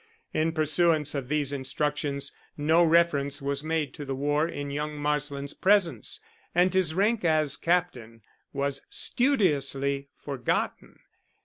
[0.33, 5.53] In pursuance of these instructions no reference was made to the war in young Marsland's
[5.53, 6.19] presence,
[6.55, 10.97] and his rank as captain was studiously forgotten.